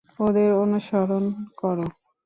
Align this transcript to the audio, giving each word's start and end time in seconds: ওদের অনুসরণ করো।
ওদের 0.19 0.49
অনুসরণ 0.63 1.23
করো। 1.57 1.85